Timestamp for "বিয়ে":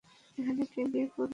0.91-1.07